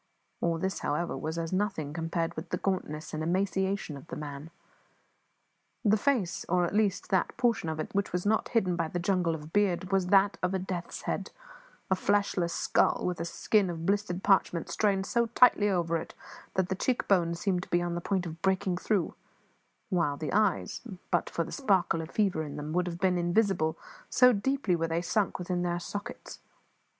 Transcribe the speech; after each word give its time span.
All 0.41 0.57
this, 0.57 0.79
however, 0.79 1.15
was 1.15 1.37
as 1.37 1.53
nothing 1.53 1.93
compared 1.93 2.33
with 2.35 2.49
the 2.49 2.57
gauntness 2.57 3.13
and 3.13 3.21
emaciation 3.21 3.95
of 3.95 4.07
the 4.07 4.15
man. 4.15 4.49
The 5.85 5.95
face, 5.95 6.43
or 6.49 6.65
at 6.65 6.73
least 6.73 7.09
that 7.11 7.37
portion 7.37 7.69
of 7.69 7.79
it 7.79 7.93
which 7.93 8.11
was 8.11 8.25
not 8.25 8.49
hidden 8.49 8.75
by 8.75 8.87
the 8.87 8.97
jungle 8.97 9.35
of 9.35 9.53
beard, 9.53 9.91
was 9.91 10.07
that 10.07 10.39
of 10.41 10.55
a 10.55 10.57
death's 10.57 11.03
head, 11.03 11.29
a 11.91 11.95
fleshless 11.95 12.51
skull 12.51 13.03
with 13.05 13.19
a 13.19 13.25
skin 13.25 13.69
of 13.69 13.85
blistered 13.85 14.23
parchment 14.23 14.69
strained 14.69 15.05
so 15.05 15.27
tightly 15.27 15.69
over 15.69 15.97
it 15.97 16.15
that 16.55 16.69
the 16.69 16.73
cheek 16.75 17.07
bones 17.07 17.39
seemed 17.39 17.61
to 17.61 17.69
be 17.69 17.79
on 17.83 17.93
the 17.93 18.01
point 18.01 18.25
of 18.25 18.41
breaking 18.41 18.77
through; 18.77 19.13
while 19.91 20.17
the 20.17 20.33
eyes, 20.33 20.81
but 21.11 21.29
for 21.29 21.43
the 21.43 21.51
sparkle 21.51 22.01
of 22.01 22.07
the 22.07 22.13
fever 22.15 22.41
in 22.41 22.55
them, 22.55 22.73
would 22.73 22.87
have 22.87 22.97
been 22.99 23.19
invisible, 23.19 23.77
so 24.09 24.33
deeply 24.33 24.75
were 24.75 24.87
they 24.87 24.99
sunk 25.03 25.37
within 25.37 25.61
their 25.61 25.79
sockets. 25.79 26.39